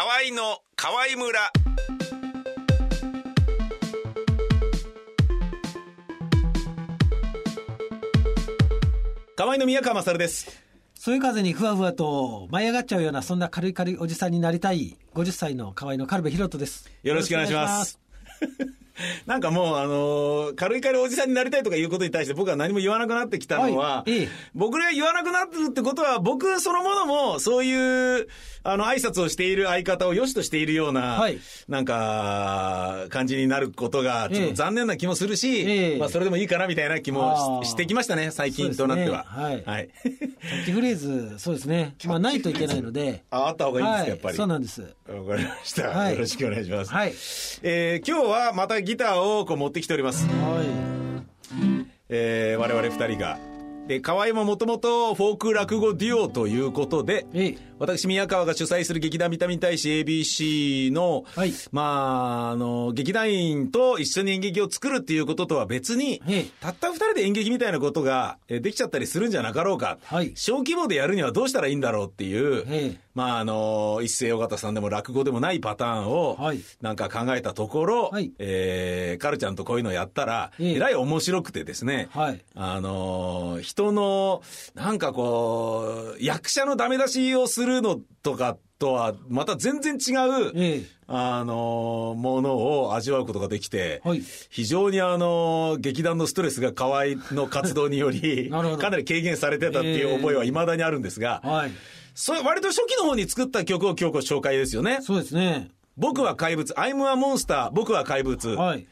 [0.00, 1.52] 河合の河合村。
[9.34, 10.62] 河合の宮川勝です。
[10.94, 16.88] そういう風にふわふわと舞い上がっちゃうようなそんな軽い軽いおじさんになりたい50歳の河合の軽部博人です。
[17.02, 17.98] よろしくお願いします
[19.26, 24.12] なんかもう、あのー軽い軽いおじさんになりたいとかいうことに対して僕は何も言わなくなってきたのは、はい。
[24.12, 28.28] ええ僕が言わなくなってるってことは、僕そのものも、そういう、
[28.62, 31.38] あの、挨拶をしている相方を良しとしているような、はい。
[31.68, 35.98] なんか、感じになることが、ちょっと残念な気もするし、ええ。
[35.98, 39.24] まあ、それでもいいかなみたいな気もししてきましたね、最近となっては。
[39.48, 39.62] ね。
[39.64, 39.90] はい。
[40.02, 41.94] キャッチフレーズそうですね。
[42.06, 43.24] まあないといけないので。
[43.30, 44.36] あ、あった方がいいんですか、はいやっぱり。
[44.36, 44.80] そうなんです。
[44.80, 46.12] わかりました、はい。
[46.14, 46.92] よろしくお願いします。
[46.92, 47.14] はい。
[47.62, 50.26] えー今日はまたギターをこう持ってきております。
[50.26, 51.22] は
[52.08, 53.57] えー我々二人が。
[53.88, 57.26] で、河合ももともとフォーク落語デュオということで、
[57.78, 61.52] 私、宮川が主催する劇団ビタミン大使 ABC の、はい。
[61.72, 66.46] まあ、あの、劇団員と一緒に演劇を作るっていうこととは別に、ええ。
[66.60, 69.98] たった二人で演劇みたいなことがえーできちゃったりするんじゃなかろうか。
[70.04, 70.32] はい。
[70.34, 73.00] 小規模でやるにはどうしたらいいんだろうっていう、ええ。
[73.14, 78.32] まあ、あの、一世尾形さんでも落語でもないパターンをはい、なんか考えたところ、はい。
[78.38, 80.74] えーカルちゃんとこういうのやったら、ええ。
[80.74, 82.40] えらい面白くてですね、はい。
[82.54, 84.42] あのー人の、
[84.74, 90.12] なんかこう、役者のダメ出しをするのとかとは、また全然違
[90.48, 90.98] う、ええ。
[91.10, 94.22] あのーものを味わうことができて、はい。
[94.50, 101.70] 非常にあのー劇団のストレスが河合の活動により、 かなり軽減されてたっていう覚えは未だにあるんですが、はい。
[102.14, 104.98] それ割と初期の方に作った曲を今日ご紹介ですよね。
[105.02, 105.70] そうですね。
[105.96, 108.86] 僕は怪物、I'm a monster, 僕は怪物、はい。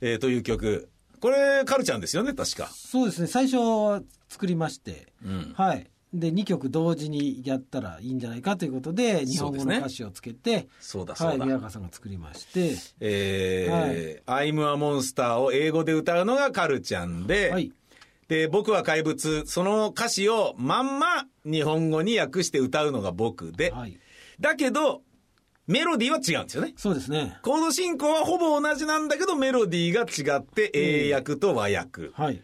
[0.00, 0.90] えーという曲。
[1.24, 2.68] これ、カルちゃんですよね、確か。
[2.70, 3.28] そうですね。
[3.28, 5.54] 最初は作りまして、ん。
[5.56, 5.86] はい。
[6.12, 11.38] で2曲同時にやったらいいんじゃないかということで日本語の歌詞をつけてそうだそうだ。
[11.38, 12.76] はい、宮川さんが作りまして。
[13.00, 17.72] えー I'm a monster を英語で歌うのがカルちゃんで、はい。
[18.28, 23.98] で、僕は怪物、その歌詞をまんま日本語に訳して歌うのが僕で、はい。
[24.40, 25.00] だけど、
[25.66, 26.74] メロディーは違うんですよね。
[26.76, 27.38] そうですね。
[27.42, 32.10] コード進行はほぼ同じなんだけど、メロディーが違って、英訳と和訳。
[32.12, 32.42] はい。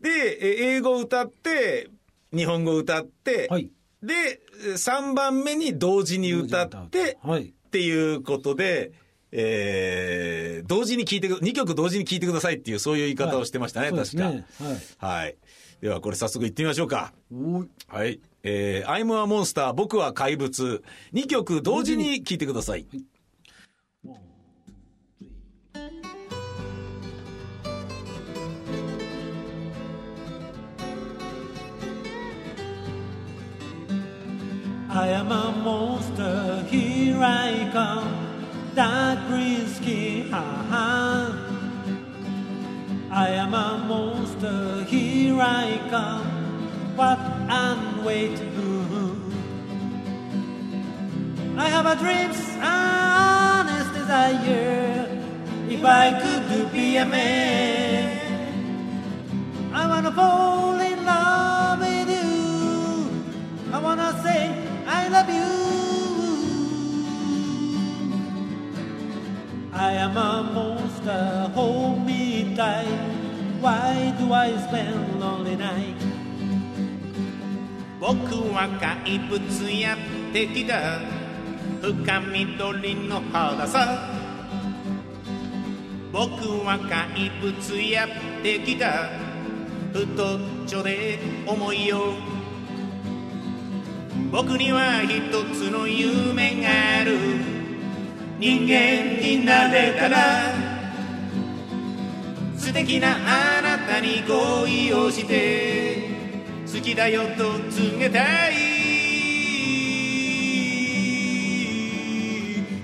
[0.00, 0.10] で、
[0.40, 1.88] え英語歌って、
[2.34, 3.70] 日本語歌って、はい。
[4.02, 4.40] で、
[4.74, 7.44] 3番目に同時に歌って、はい。
[7.44, 8.92] っていうことで、
[9.32, 14.46] えー、同時に聴いてく、2曲同時に聴いてくださいっていう、そういう言い方をしてましたね、そうです確ね
[15.00, 15.06] か。
[15.06, 15.36] はい。
[15.80, 17.14] では、これ早速行ってみましょうか。
[17.88, 18.52] はいはい。
[18.52, 20.82] えー、I'm a monster, 僕は怪物。
[21.12, 22.86] 2曲同時に聴いてください。
[34.96, 38.14] I am a monster, here I come,
[38.76, 41.32] dark green skin, ha ha.
[43.10, 47.18] I am a monster, here I come, what
[47.48, 49.16] and wait to do.
[51.56, 55.08] I have a dreams, honest desire,
[55.70, 58.20] if I could be a man.
[59.72, 63.72] I wanna fall in love with you.
[63.72, 64.52] I wanna say
[64.86, 65.52] I love you.
[69.72, 73.00] I am a monster, hold me tight.
[73.60, 76.03] Why do I spend lonely night?
[78.04, 78.18] 僕
[78.52, 79.98] は怪物やっ
[80.30, 81.00] てきた。
[81.80, 84.10] 深緑の肌さ
[86.12, 86.26] 僕
[86.66, 89.08] は怪物やってきた。
[89.94, 92.12] 太っちょで重いよ
[94.30, 96.68] 僕には一つの夢が
[97.00, 97.16] ある。
[98.38, 100.18] 人間になれたら。
[102.54, 106.13] 素敵なあなたに恋をして。
[106.74, 108.52] 好きだよと告げたい。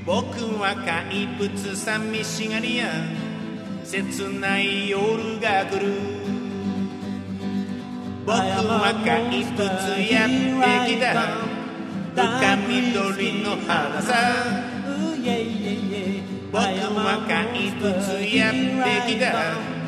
[0.07, 0.23] 僕
[0.61, 2.87] は怪物寂しがりや。
[3.83, 5.93] 切ない夜が来る。
[8.25, 9.59] 僕は怪物
[10.09, 10.29] やっ
[10.87, 11.27] てきた。
[12.15, 14.15] 深緑の肌さ.
[16.53, 17.87] 僕は怪物
[18.37, 19.81] やってきた。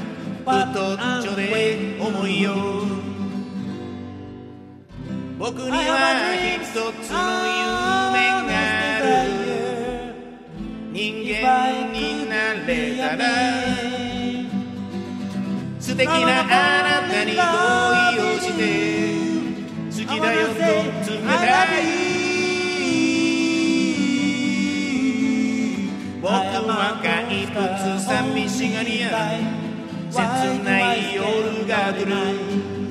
[0.42, 0.50] 太
[0.96, 3.01] っちょで重いよ
[5.42, 5.74] 僕には
[6.62, 7.18] 一つの
[7.50, 8.54] 夢が
[8.94, 10.14] ある。
[10.92, 11.98] 人間に
[12.30, 13.26] なれたら
[15.80, 16.46] 素敵なあ
[17.02, 17.42] なたに恋
[18.22, 18.60] をして
[19.90, 21.82] 好きだよと冷たい。
[26.22, 29.10] 僕は怪物寂しがりや
[30.08, 30.20] 切
[30.62, 32.81] ない夜が来る。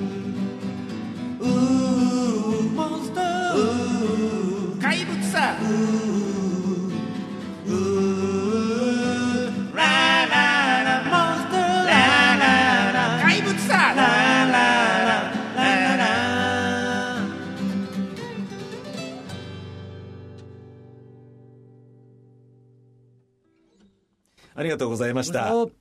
[24.62, 25.56] ありがとうございました。
[25.56, 25.72] お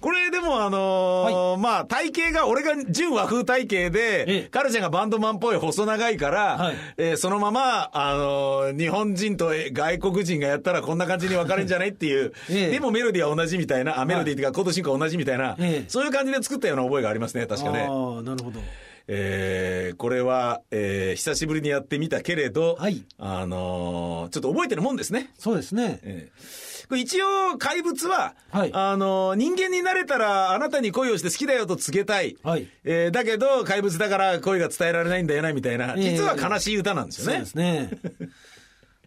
[0.00, 6.76] これでもあのーまあ体型が、俺が純和風体型えでえ、カルちゃんがバンドマンっぽい細長いから、はい。
[6.96, 12.70] えーそのまま、あのー日本人と外国人がやったらこんな感じに分かれんじゃないっていう、ええ。
[12.70, 15.88] でもメロディーは同じみたいな、あ、メロディーっていうかコード進行は同じみたいな、ええ。
[15.88, 17.86] そういう感じで作ったような覚えがありますね、確かね。
[17.88, 18.60] ああなるほど
[19.14, 23.04] えーこれは、えー久しぶりにやってみたけれど、はい。
[23.18, 25.30] あのーちょっと覚えてるもんですね。
[25.38, 26.00] そうですね。
[26.02, 26.32] ええ。
[26.88, 28.70] これ一応、怪物は、はい。
[28.74, 32.36] あの、人間になれたらあなたに恋をして好きだよと告げたい。
[32.42, 32.66] はい。
[32.84, 36.10] えーだけど、怪物だから恋が伝えられないんだよな、みたいな、ええ。
[36.16, 37.32] 実は悲しい歌なんですよね。
[37.34, 37.46] そうで。
[37.50, 37.90] すね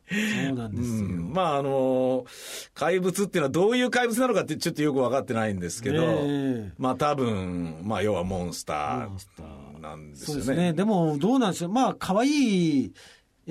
[0.09, 1.33] そうなんですよ、うん。
[1.33, 2.25] まあ、あの
[2.73, 6.71] 怪物っていうのはどういう怪物なのかってちょっとよく分かってないんですけど、ええ。
[6.77, 10.47] まあ多分、まあ要はモンスターなんですそうよね。
[10.47, 10.73] ですね。
[10.73, 12.93] でもどうなんでしょうまあ可愛い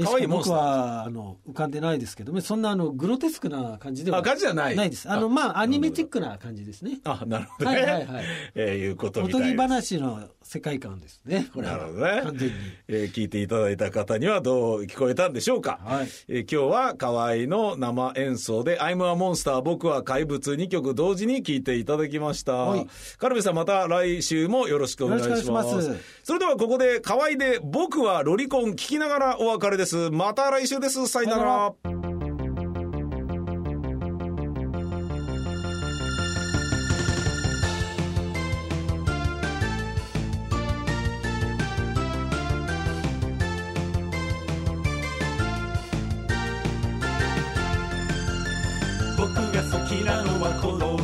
[0.02, 7.76] 可愛いモンスターはあの浮かんでないですけどねそんなあのグロテスクな感じではあ感じじゃないないですあのあまあアニメチックな感じですねあ、なるほどね。
[7.76, 8.24] はいはいはい
[8.54, 9.94] えーいうことおとぎみたいです。
[9.96, 12.54] 話の世界観ですねこれはなるほどね完全に。
[12.88, 15.78] えー聞いていただいた方にはどう聞こえたんでしょうか？
[15.84, 22.52] はいえー今日は河合の生演奏で、I'm a Monster 僕は怪物2曲同時に聞いていただきました。
[22.54, 22.86] はい
[23.18, 25.36] カルベさんまた来週もよろしくお願いします。
[25.36, 29.83] よろしくお願いしますそれではここで河合で僕はロリコン聞きながらお別れです。
[29.84, 31.06] ですまた来週です。
[31.06, 31.74] さよなら。
[49.18, 51.03] 僕が好きなのは子供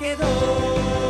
[0.00, 1.07] だ